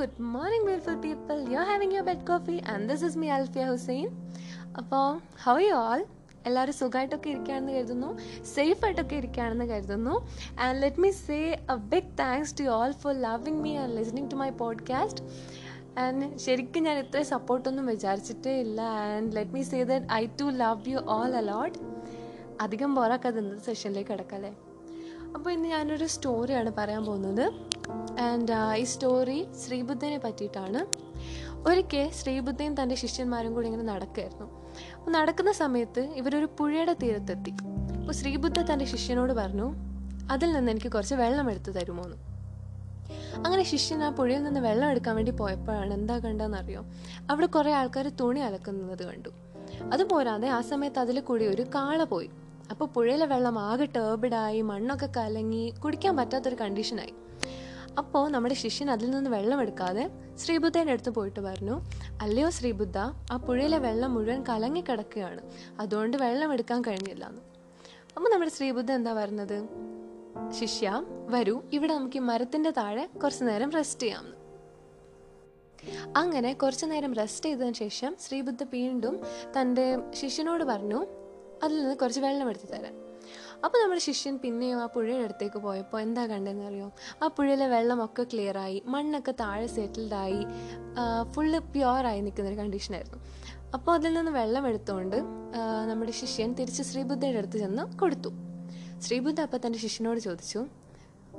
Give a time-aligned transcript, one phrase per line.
[0.00, 0.14] good
[0.66, 4.08] beautiful beautiful you are having your bed coffee and this is me Alfiya Hussain
[4.78, 5.06] അപ്പോൾ
[5.44, 6.06] how you all
[6.46, 8.18] എല്ലാവരും സുഖമായിട്ടൊക്കെ ഇരിക്കുകയാണെന്ന് കരുതുന്നു.
[8.54, 10.14] Safe ആയിട്ടൊക്കെ ഇരിക്കുകയാണെന്ന് കരുതുന്നു.
[10.60, 11.38] And let me say
[11.70, 15.24] a big thanks to all for loving me and listening to my podcast
[15.98, 18.80] and ശരിക്കും ഞാൻ ഇത്രയും സപ്പോർട്ടൊന്നും വിചാരിച്ചിട്ടേ ഇല്ല.
[18.80, 21.78] And let me say I to love you all a lot
[22.60, 24.52] അധികം ഇന്നത്തെ സെഷനിലേക്ക് കിടക്കല്ലേ
[25.36, 27.44] അപ്പോൾ ഇന്ന് ഞാനൊരു സ്റ്റോറിയാണ് പറയാൻ പോകുന്നത്.
[28.20, 30.80] ആൻഡ് ഈ സ്റ്റോറി ശ്രീബുദ്ധനെ പറ്റിയിട്ടാണ്.
[31.68, 34.46] ഒരിക്കൽ ശ്രീബുദ്ധയും തന്റെ ശിഷ്യന്മാരും കൂടി ഇങ്ങനെ നടക്കുകയായിരുന്നു
[34.96, 37.50] അപ്പോൾ നടക്കുന്ന സമയത്ത് ഇവരൊരു പുഴയുടെ തീരത്തെത്തി.
[38.00, 39.74] അപ്പോൾ ശ്രീബുദ്ധ തന്റെ ശിഷ്യനോട് പറഞ്ഞു
[40.30, 42.16] അതിൽ നിന്ന് എനിക്ക് കുറച്ച് വെള്ളം എടുത്തു തരുമോ എന്ന്
[43.36, 46.82] അങ്ങനെ ശിഷ്യൻ ആ പുഴയിൽ നിന്ന് വെള്ളം എടുക്കാൻ വേണ്ടി പോയപ്പോഴാണ് എന്താ കണ്ടതെന്നറിയോ?
[47.30, 49.30] അവിടെ കുറേ ആൾക്കാർ തുണി അലക്കുന്നത് കണ്ടു.
[49.92, 52.30] അതുപോരാതെ ആ സമയത്ത് അതിൽ കൂടി ഒരു കാള പോയി.
[52.70, 57.14] അപ്പോൾ പുഴയിലെ വെള്ളം ആകെ ടേബിഡായി മണ്ണൊക്കെ കലങ്ങി കുടിക്കാൻ പറ്റാത്തൊരു കണ്ടീഷനായി
[57.98, 60.04] അപ്പോൾ നമ്മുടെ ശിഷ്യൻ അതിൽ നിന്ന് വെള്ളം എടുക്കാതെ
[60.38, 61.74] ശ്രീബുദ്ധയുടെ അടുത്ത് പോയിട്ട് പറഞ്ഞു
[62.20, 62.98] അല്ലയോ ശ്രീബുദ്ധ
[63.32, 65.42] ആ പുഴയിലെ വെള്ളം മുഴുവൻ കലങ്ങി കിടക്കുകയാണ്
[65.80, 67.42] അതുകൊണ്ട് വെള്ളം എടുക്കാൻ കഴിഞ്ഞില്ല എന്ന്
[68.16, 69.58] അപ്പോൾ നമ്മുടെ ശ്രീബുദ്ധ എന്താ പറഞ്ഞത്?
[70.52, 70.88] ശിഷ്യ
[71.28, 74.38] വരൂ ഇവിടെ നമുക്ക് ഈ മരത്തിന്റെ താഴെ കുറച്ച് നേരം റെസ്റ്റ് ചെയ്യാമെന്ന്
[76.16, 79.14] അങ്ങനെ കുറച്ചു നേരം റെസ്റ്റ് ചെയ്തതിന് ശേഷം ശ്രീബുദ്ധ വീണ്ടും
[79.56, 81.00] തന്റെ ശിഷ്യനോട് പറഞ്ഞു
[81.62, 82.94] അതിൽ നിന്ന് കുറച്ച് വെള്ളം എടുത്ത് തരാൻ.
[83.64, 86.86] അപ്പോൾ നമ്മുടെ ശിഷ്യൻ പിന്നെയും ആ പുഴയുടെ അടുത്തേക്ക് പോയപ്പോൾ എന്താ കണ്ടതെന്ന് അറിയോ?
[87.22, 90.40] ആ പുഴയിലെ വെള്ളമൊക്കെ ക്ലിയറായി മണ്ണൊക്കെ താഴെ സെറ്റിൽഡായി
[91.34, 93.20] ഫുള്ള് പ്യുവറായി നിൽക്കുന്നൊരു കണ്ടീഷനായിരുന്നു
[93.76, 95.16] അപ്പോൾ അതിൽ നിന്ന് വെള്ളം എടുത്തുകൊണ്ട്
[95.90, 98.30] നമ്മുടെ ശിഷ്യൻ തിരിച്ച് ശ്രീബുദ്ധയുടെ അടുത്ത് ചെന്ന് കൊടുത്തു.
[99.04, 100.60] ശ്രീബുദ്ധ അപ്പം തന്റെ ശിഷ്യനോട് ചോദിച്ചു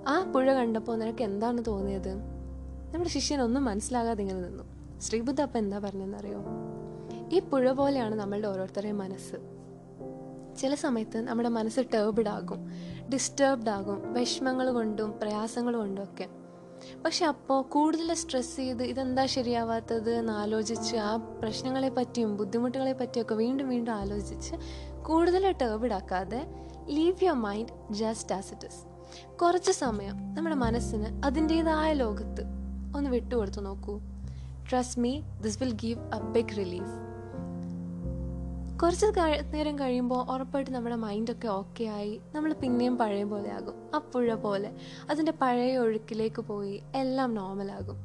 [0.08, 2.14] ആ പുഴ കണ്ടപ്പോൾ നിനക്ക് എന്താണ് തോന്നിയത്?
[2.94, 4.64] നമ്മുടെ ശിഷ്യൻ ഒന്നും മനസ്സിലാകാതെ ഇങ്ങനെ നിന്നു.
[5.06, 6.42] ശ്രീബുദ്ധ അപ്പം എന്താ പറഞ്ഞതെന്നറിയോ
[7.36, 9.38] ഈ പുഴ പോലെയാണ് നമ്മളുടെ ഓരോരുത്തരുടെയും മനസ്സ്.
[10.58, 12.72] ചില സമയത്ത് നമ്മുടെ മനസ്സ് ടേബിഡ് ആകും.
[13.10, 14.14] ഡിസ്റ്റർബ്ഡ് ആകും.
[14.14, 16.28] വിഷമങ്ങൾ കൊണ്ടും പ്രയാസങ്ങൾ കൊണ്ടും ഒക്കെ.
[17.06, 23.70] പക്ഷെ അപ്പോൾ കൂടുതൽ സ്ട്രെസ് ചെയ്ത് ഇതെന്താ ശരിയാവാത്തത് എന്ന് ആലോചിച്ച് ആ പ്രശ്നങ്ങളെ പറ്റിയും ബുദ്ധിമുട്ടുകളെ പറ്റിയൊക്കെ വീണ്ടും
[23.70, 24.56] വീണ്ടും ആലോചിച്ച്
[25.04, 26.48] കൂടുതൽ ടേബിഡ് ആക്കാതെ
[26.90, 28.94] leave your mind just as it is
[29.36, 32.42] കുറച്ച് സമയം നമ്മുടെ മനസ്സിന് അതിന്റെതായ ലോകത്ത്
[32.98, 34.00] ഒന്ന് വിട്ടുകൊടുത്തു നോക്കൂ.
[34.70, 37.13] Trust me this will give a big relief
[38.84, 39.06] കുറച്ച്
[39.54, 43.96] നേരം കഴിയുമ്പോൾ ഉറപ്പായിട്ട് നമ്മുടെ മൈൻഡൊക്കെ ഓക്കെ ആയി നമ്മൾ പിന്നെയും പഴയ പോലെ ആകും.
[43.96, 44.72] അപ്പോഴ പോലെ.
[45.10, 47.98] അതിന്റെ പഴയ ഒഴുക്കിലേക്ക് പോയി എല്ലാം നോർമലാകും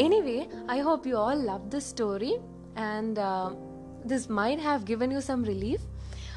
[0.00, 2.38] anyway I hope you all love this story
[2.78, 3.20] and
[4.08, 5.86] this mind have given you some relief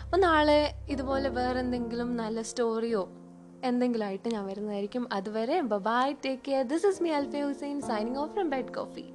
[0.04, 3.10] അപ്പോൾ നാളെ ഇതുപോലെ വേറെ എന്തെങ്കിലും നല്ല സ്റ്റോറിയോ
[3.64, 5.14] എന്തെങ്കിലും ആയിട്ട് ഞാൻ വരുന്നതായിരിക്കും.
[5.14, 9.06] അതുവരെ bye take care this is me Alfa Hussain signing off from bed coffee